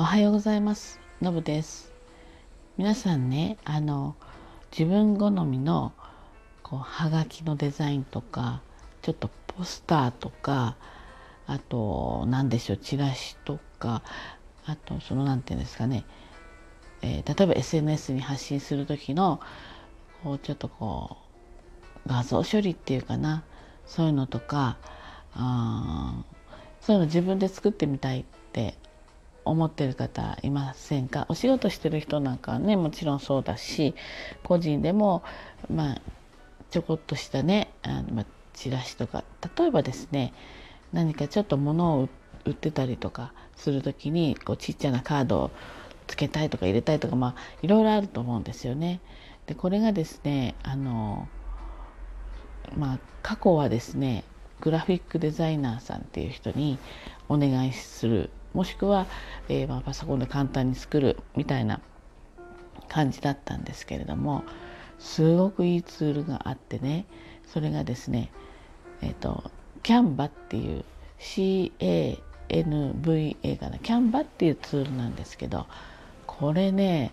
[0.00, 0.98] おはようございます。
[1.20, 1.92] のぶです。
[2.78, 4.16] 皆さんねあの
[4.72, 5.92] 自分好みの
[6.62, 8.62] こうはがきのデザインとか
[9.02, 10.78] ちょっとポスターとか
[11.46, 14.02] あと何でしょうチラシとか
[14.64, 16.06] あとその何て言うんですかね、
[17.02, 19.38] えー、例えば SNS に発信する時の
[20.24, 21.18] こうちょっとこ
[22.06, 23.44] う画像処理っていうかな。
[23.84, 24.78] そういうのとか
[25.34, 26.24] あ
[26.80, 28.78] そういうの自分で作ってみたいって
[29.50, 31.26] 思ってる方いませんか？
[31.28, 33.94] お仕事してる人なんかはねもちろんそうだし
[34.44, 35.24] 個人でも
[35.68, 36.00] まあ
[36.70, 39.24] ちょこっとしたねあの、まあ、チラシとか
[39.58, 40.32] 例えばですね
[40.92, 42.08] 何かちょっと物を
[42.44, 45.50] 売ってたりとかする時にこうちっちゃなカードを
[46.06, 49.00] つけたいとか入れたいとかまあいろいろあると思うんですよね。
[49.46, 51.28] でこれがですねあの
[52.76, 54.22] まあ過去はですね
[54.60, 56.78] グラフィックデザイナーさんっていう人に
[57.28, 59.06] お願いするもしくは、
[59.48, 61.80] えー、まあ、パソコンで簡単に作るみたいな
[62.88, 64.44] 感じだったんですけれども
[64.98, 67.06] すごくいいツールがあってね
[67.46, 68.30] それがですね
[69.00, 69.50] えっ、ー、と
[69.82, 70.84] キャンバっていう
[71.18, 72.18] CANVA
[73.58, 75.66] かなキャンバっていうツールなんですけど
[76.26, 77.12] これね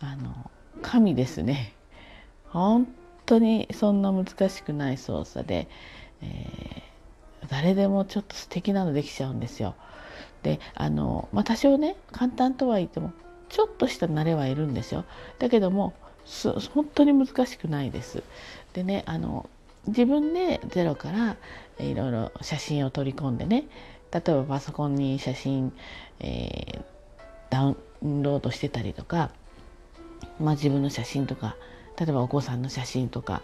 [0.00, 0.50] あの
[0.82, 1.74] 神ですね
[2.48, 2.86] 本
[3.26, 5.68] 当にそんな難しくない操作で、
[6.22, 9.74] えー、誰でもちょっと素敵なのできちゃうんですよ。
[10.42, 13.12] であの、まあ、多少ね簡単とは言っても
[13.48, 15.04] ちょっとした慣れはいるんですよ
[15.38, 15.94] だけども
[16.74, 18.22] 本当に難しくないです。
[18.72, 19.48] でねあの
[19.86, 21.36] 自分でゼロから
[21.78, 23.64] いろいろ写真を取り込んでね
[24.12, 25.72] 例えばパソコンに写真、
[26.18, 26.82] えー、
[27.50, 29.30] ダウンロードしてたりとか、
[30.40, 31.56] まあ、自分の写真とか
[31.98, 33.42] 例えばお子さんの写真とか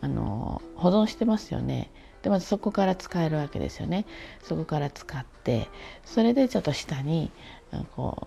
[0.00, 1.90] あの保存してますよね。
[2.26, 4.04] でまずそこから使えるわけですよね。
[4.42, 5.68] そこから使って
[6.04, 7.30] それでちょっと下に
[7.94, 8.26] こ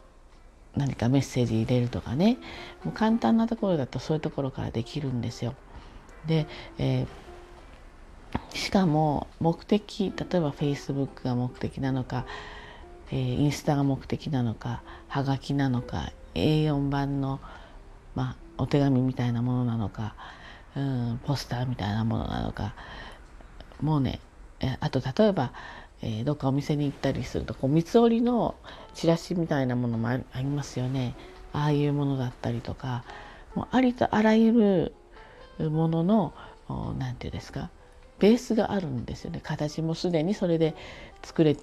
[0.74, 2.38] う何かメッセージ入れるとかね
[2.86, 5.54] もう簡単なところだとそういうところからできるんですよ。
[6.28, 12.26] で、えー、しかも目的例えば Facebook が目的なのか、
[13.12, 17.42] えー、インスタが目的なのかはがきなのか A4 版の、
[18.16, 20.16] まあ、お手紙みたいなものなのか、
[20.78, 22.76] うん、ポスターみたいなものなのか
[23.82, 24.20] もうね
[24.80, 25.54] あと例えば、
[26.02, 28.56] えー、どっかお店に行ったりするとこう三つ折りの
[28.94, 31.16] チラシみたいなものもありますよね
[31.54, 33.04] ああいうものだったりとか
[33.56, 34.94] もうありとあらゆ
[35.58, 36.34] るものの
[36.98, 37.70] 何て言うんですか
[38.20, 40.76] ベースがあるんですよね形もすでにそれで
[41.24, 41.56] 作れ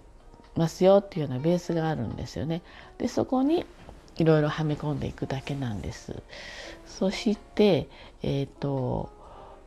[0.56, 2.62] ますよっていうようなベースがあるんですよね。
[2.96, 3.66] でそこに
[4.16, 6.22] いろいろはめ込んでいくだけなんです。
[6.86, 7.88] そして、
[8.22, 9.10] えーと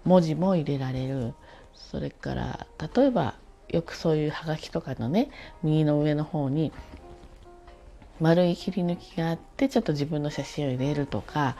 [0.06, 1.34] 文字も入れられる
[1.80, 3.36] それから例えば
[3.70, 5.30] よくそういうはがきとかのね
[5.64, 6.72] 右の上の方に
[8.20, 11.56] 丸い切り抜きがあってちょっと自分の写真を入れるとか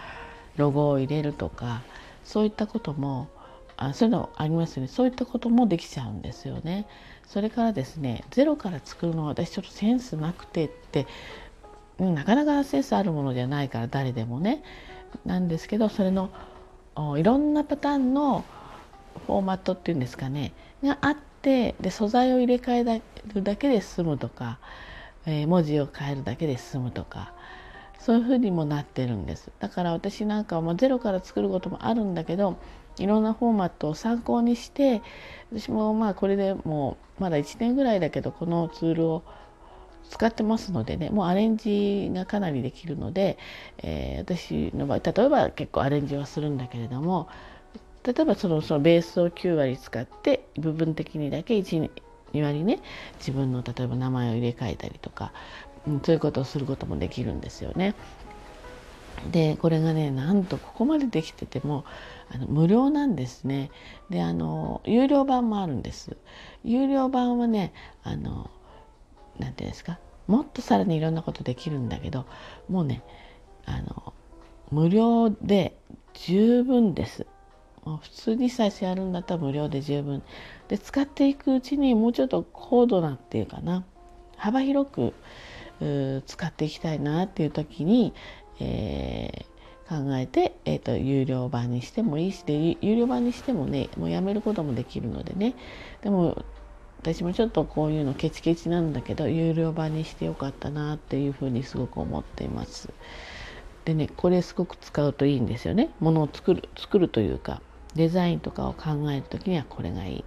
[0.58, 1.82] ロゴを入れるとか
[2.24, 3.30] そういったことも
[3.78, 6.86] あそういうのありますよねそういったこともできちゃうんですよね。
[7.26, 11.08] それからですねゼロから作るのは私ちょっとセンスなくてって
[12.00, 14.64] なかなかセンスあるものじゃないから誰でもね
[15.26, 16.32] なんですけどそれの
[17.18, 18.44] いろんなパターンの
[19.26, 20.54] フォーマットっていうんですかね。
[20.84, 23.02] があってで素材を入れ替え
[23.34, 24.60] るだけで済むとか、
[25.26, 27.34] えー、文字を変えるだけで済むとか
[28.00, 29.52] そういうふうにもなってるんです。
[29.60, 32.58] だから私なんかはもうゼロから作ることもあるんだけど
[32.98, 35.02] いろんなフォーマットを参考にして
[35.52, 39.24] 私もまあこれでもうまだ1年ぐらいだけどこのツールを
[40.10, 43.38] 使ってますのでねもうアレンジがかなりできるので、
[43.78, 47.28] えー、私の場合例えば結構アレンジはするんだけれども
[48.10, 51.92] 例えばそのそのベースを9割使って部分的にだけ12
[52.34, 52.80] 割ね
[53.20, 55.32] 自分の例えば名前を入れ替えたりとか、
[55.88, 57.94] うん、そういうことをすることもできるんですよね。
[59.32, 61.86] でこれがねなんとここまでできてても
[62.32, 63.70] あの無料なんですね。
[64.10, 66.18] であの有料版もあるんです。
[66.64, 68.50] 有料版はねあの
[69.38, 72.26] 何て言うんですかもっとさらにいろんなことできるんだけど
[72.70, 73.04] もうね
[73.66, 74.14] あの
[74.72, 75.78] 無料で
[76.16, 77.28] 十分です。
[77.86, 80.22] 普通に最初やるんだったら無料で十分
[80.68, 83.84] で使っていくうちにもうちょっと高度なっていうかな
[84.38, 85.14] 幅広く
[86.26, 88.14] 使っていきたいなっていう時に、
[88.60, 95.56] えー、考えて、えーと、有料版にしてもいいしで有料版にしてもねもうやめることもできるのでね
[96.02, 96.44] でも
[97.02, 102.90] 私もちょっとこういうのケチケチなんだけど有料版にしてよかったなっていうふうにすごく思っています。
[103.86, 105.92] でねこれすごく使うといいんですよね。
[106.02, 107.62] ものを作る作るというか
[107.96, 110.26] デザインとかを考える時にはこれがいい。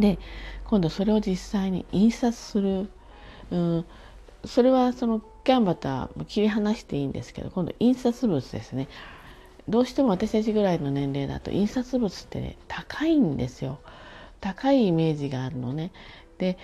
[0.00, 0.18] で
[0.64, 2.88] 今度それを実際に印刷する、
[3.50, 3.84] うん、
[4.44, 8.88] それはそのキャンバとは切り離していいんですけど今度印刷物ですね。
[9.68, 13.78] どうしても私たちぐらいの年齢だと印刷物って、ね、高いんですよ。
[14.40, 15.92] 高いイメージがあるのね。
[16.38, 16.58] で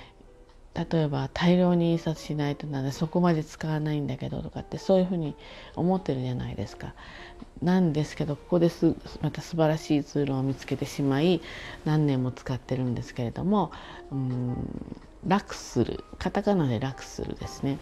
[0.75, 5.37] 例えば大量に印刷しないとなんでそこまで使わないんだけどとかってそういうふうに
[5.77, 6.95] 思ってるじゃないですか。
[7.63, 11.41] なんですけどここですまた素晴らしいツールを見つけてしまい
[11.85, 13.71] 何年も使ってるんですけれども
[14.11, 14.57] うん
[15.27, 17.79] 楽するカタカナで楽するですね。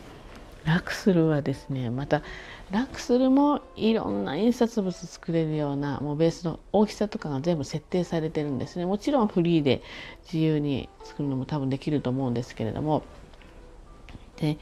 [0.65, 2.23] 楽するはですねまた
[2.71, 9.83] 楽するもいろんな印刷物作れるようなもうベースの大きさとかが全部設定されてるんですねもちろんフリーで
[10.25, 13.05] 自由に作るのも多分できると思うんですけれども
[14.37, 14.59] で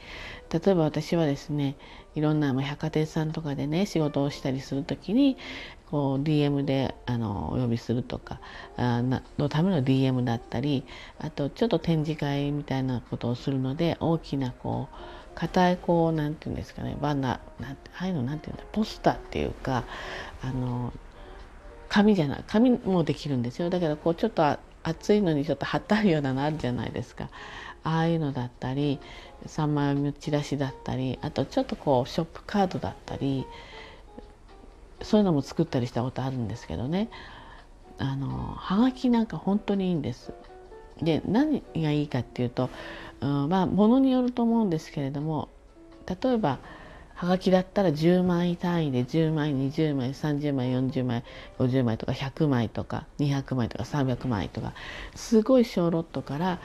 [0.51, 1.75] 例えば私はですね
[2.19, 5.37] いろんな、百貨店さんとかでね仕事をしたりする時に
[5.89, 8.41] こう DM であのお呼びするとか
[8.75, 10.85] あなのための DM だったり
[11.17, 14.95] あとちょっと展示会みたいなことをするので大きなこう
[15.35, 19.85] 硬いこうなんていうんですかねバナなんてああいうのなんていうんだポスターっていうか
[20.43, 20.91] あの
[21.87, 23.69] 紙じゃない紙もできるんですよ。
[23.69, 27.29] だけどこうちょっと熱いのにちょっと貼ってあるようなのあるじゃないですか。
[27.89, 28.99] ああいうのだったり
[29.47, 33.45] 3枚目チラシだったりあとちょっとこうショップカードだったり
[35.01, 37.09] そういうのも作ったりしたことあるんですけどね
[37.97, 40.33] あのはがきなんか本当にいいんです。
[41.01, 42.69] で何がいいかっていうと
[43.21, 45.49] うん、まあものによると思うんですけれども
[46.05, 46.59] 例えば
[47.15, 51.23] はがきだったら10枚単位で10枚20枚30枚40枚
[51.57, 54.73] 50枚とか100枚とか200枚とか300枚とか
[55.15, 56.59] すごい小ロットから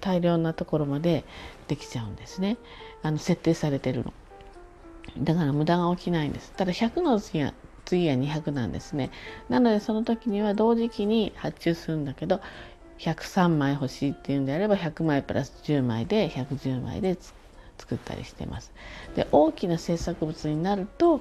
[0.00, 1.24] 大量なところまで
[1.68, 2.56] できちゃうんですね。
[3.02, 4.12] あの設定されてるの。
[5.18, 6.52] だから無駄が起きないんです。
[6.52, 7.54] ただ100の次は
[7.84, 9.10] 次は200なんですね。
[9.48, 12.40] なのでその時には同時期に発注するんだけど
[12.98, 17.16] 103枚欲しいっていうんであれば100枚プラス10枚で110枚で
[17.78, 18.72] 作ったりしてます。
[19.14, 21.20] で大きな制作物になると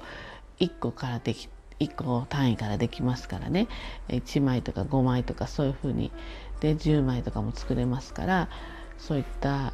[0.59, 1.49] 1個からでき
[1.79, 3.67] 1個単位からできますからね
[4.09, 6.11] 1枚とか5枚とかそういうふうに
[6.59, 8.49] で10枚とかも作れますから
[8.97, 9.73] そういった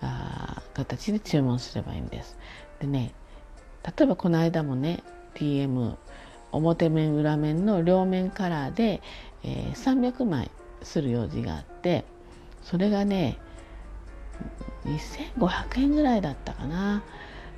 [0.00, 2.38] あ形で注文すればいいんです。
[2.80, 3.12] でね
[3.84, 5.02] 例えばこの間もね
[5.34, 5.96] DM
[6.52, 9.02] 表面裏面の両面カラーで、
[9.44, 10.50] えー、300枚
[10.82, 12.04] する用事があって
[12.62, 13.38] それがね
[14.84, 17.02] 2500円ぐらいだったかな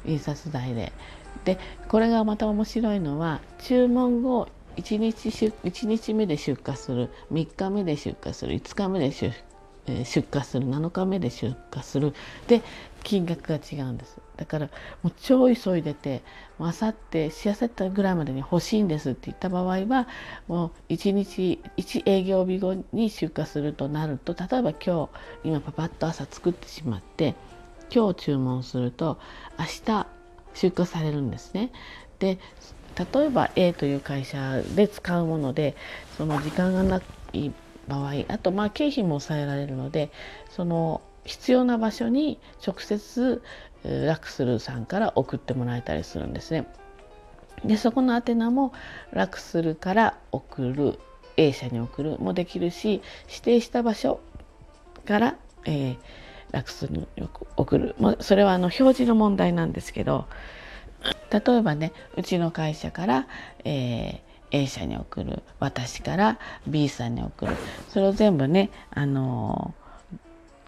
[0.05, 0.93] 印刷代で。
[1.45, 1.59] で
[1.89, 9.33] これがまた面白いのは注文後1日 ,1 日目で出荷する3日目で出荷する5日目で出
[9.87, 12.15] え出荷する7日目で出荷する。
[12.47, 12.63] で
[13.03, 14.21] 金額が違うんです。
[14.37, 14.67] だから
[15.03, 16.23] もう超急いでて
[16.59, 20.09] あさってしあさってぐらいまでに欲しいんですって言った場合は
[20.47, 25.09] もう1日1営業日後に出荷するとなると例えば今
[25.43, 27.35] 日今パパッと朝作ってしまって
[27.93, 29.19] 今日注文すると
[29.59, 30.07] 明日
[30.55, 31.71] 出荷されるんですね。
[32.19, 32.39] で
[33.15, 35.75] 例えば A という会社で使うもので
[36.19, 37.03] その時間がな
[37.33, 37.51] い
[37.89, 40.11] 場合あとまあ経費も抑えられるので
[40.51, 43.43] その必要な場所に直接
[43.85, 46.67] ラクスルさんから送ってもらえたりするんですね。
[47.65, 48.73] でそこの宛名も
[49.13, 50.99] ラクスルから送る
[51.37, 54.21] A 社に送るもできるし指定した場所
[55.07, 55.97] から、えー、
[56.53, 57.09] ラクスルに
[57.57, 57.95] 送る。
[57.99, 60.27] もそれはあの表示の問題なんですけど
[61.31, 63.27] 例えばねうちの会社から、
[63.65, 65.43] えー A 社に送る。
[65.59, 67.57] 私から B さんに送る。
[67.89, 69.75] それを全部ねあの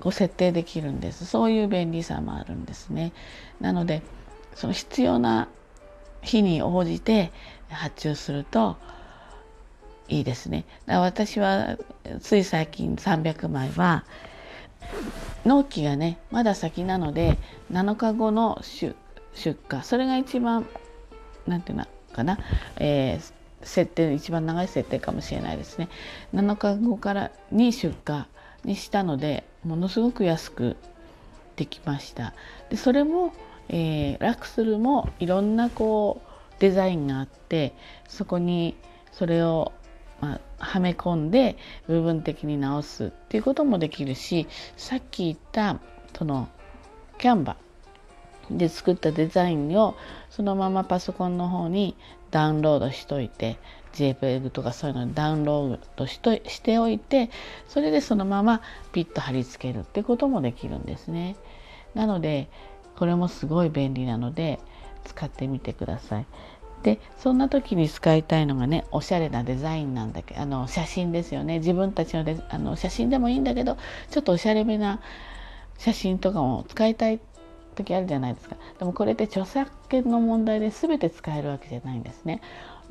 [0.00, 1.26] こう設定できるんです。
[1.26, 3.12] そういう便利さもあるんですね。
[3.60, 4.02] なので
[4.54, 5.48] その必要な
[6.22, 7.30] 日に応じて
[7.68, 8.76] 発注すると
[10.08, 10.64] いいですね。
[10.86, 11.76] だから私は
[12.20, 14.04] つい最近300枚は
[15.44, 17.38] 納期がねまだ先なので
[17.72, 18.94] 7日後の出
[19.70, 19.82] 荷。
[19.82, 20.66] それが一番
[21.46, 22.38] 何て言うのかな、
[22.76, 25.88] えー、設定一番長い設定かもしれないですね。
[26.34, 28.24] 7日後からに出荷
[28.64, 30.76] にしたのでものすごく安く
[31.56, 32.34] できました。
[32.70, 33.32] でそれも、
[33.68, 37.74] えー、ラクスルもいろんなこうデザインがあって
[38.08, 38.76] そこに
[39.12, 39.72] それを、
[40.20, 41.56] まあ、はめ込んで
[41.86, 45.78] 部分的に直すっていうこともできるしさっき言った
[46.16, 46.48] その
[47.18, 47.56] キャンバ
[48.50, 49.96] で作ったデザインを
[50.30, 51.96] そのままパソコンの方に
[52.30, 53.58] ダウンロードしといて
[53.94, 57.30] JPEG とかそういうのにダウンロードしとしておいて
[57.68, 58.60] それでそのまま
[58.92, 61.36] ピッと貼り付けるってこともできるんですね。
[61.94, 62.48] なので
[62.96, 64.58] これもすごい便利なので
[65.04, 66.26] 使ってみてください。
[66.84, 71.58] でそんな時に使いたいのがねおしゃれなデザインなんだけどあの写真ですよね。
[71.58, 73.78] 自分たちのあの写真でもいいんだけど
[74.10, 75.00] ちょっとおしゃれめな
[75.78, 77.20] 写真とかも使いたい
[77.74, 78.56] 時あるじゃないですか。
[78.78, 82.42] でもこれって著作権の問題で全て使えるわけじゃないんですね。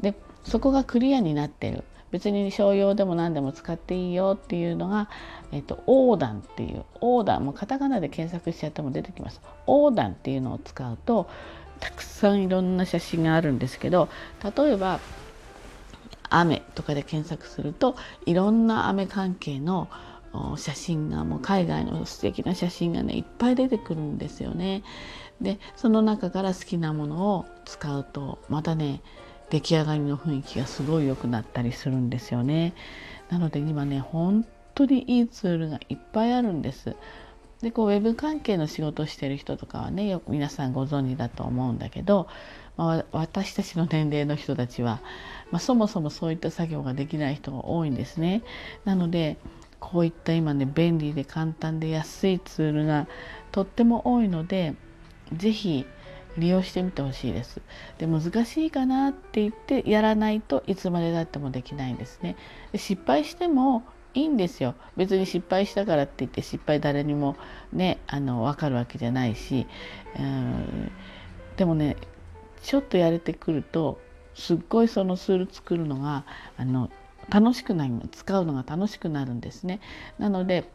[0.01, 1.83] でそこがクリアになってる。
[2.09, 5.09] 別に商用でも何でも使っていいよっていうのが、
[5.51, 9.41] えっと、横断っていう横断もカタカナで検索しちゃっても出てきます。
[9.67, 11.27] 横断っていうのを使うと
[11.83, 14.07] たくさんいろんな写真があるんですけど
[14.57, 15.01] 例えば
[16.29, 19.89] 雨とかで検索するといろんな雨関係の
[20.55, 24.81] 写真がもう海外の素敵な写真がねいっぱい出てくるんですよね。
[25.41, 29.01] でその中から好きなものを使うとまたね
[29.49, 32.73] 出来上がりの雰囲気がすごい良くなったりするんですよね。
[33.29, 36.95] なので今ね本当にいいツールがいっぱいあるんです。
[37.63, 42.27] でこうウェブ関係の仕事をしてる人とかはねよく皆さんご存知だと思うんだけど、
[42.75, 45.01] まあ、私たちの年齢の人たちは、
[45.49, 48.43] まあ、そもそもそういった作業ができない人が多いんですね。
[48.83, 49.37] なので
[49.79, 53.07] こういった今ね便利で簡単で安いツールが
[53.53, 54.75] とっても多いので
[55.33, 55.85] 是非
[56.37, 57.61] 利用してみてほしいです。
[57.97, 62.35] で難しいかなって言ってやらないといつまでだってもできないんですね。
[62.73, 67.35] で失敗してもいいんですよ別に失敗したからって言って失敗誰にも
[67.71, 69.67] ねあの分かるわけじゃないし、
[70.17, 70.91] うん、
[71.57, 71.97] でもね
[72.61, 73.99] ちょっとやれてくると
[74.35, 76.25] すっごいそのツール作るのが
[76.57, 76.89] あの
[77.29, 79.79] 楽しくなる使うのが楽しくなるんですね。
[80.19, 80.69] なので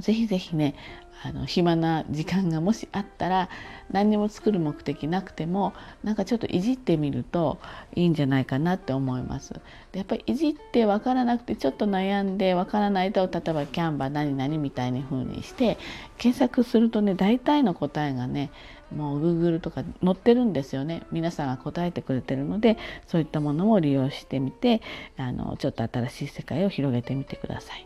[0.00, 0.74] ぜひぜひね
[1.22, 3.48] あの暇な時間がもしあったら
[3.90, 5.72] 何にも作る目的なくても
[6.04, 7.58] なんかちょっといじってみると
[7.94, 9.54] いいんじゃないかなって思います。
[9.92, 15.78] でやっぱりいじって分からなくてちょっと悩んで分からないと例えばキャンバー何々みたいな風にして
[16.18, 18.50] 検索するとね大体の答えがね
[18.94, 24.82] もう Google とか載ってるんですよね皆さんが答えてくれてるのでそういったものを利用してみて
[25.16, 27.85] あのちょっと新しい世界を広げてみてください。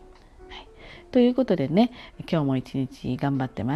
[1.10, 1.90] ということでね
[2.30, 3.68] 今日も一日頑張ってまいり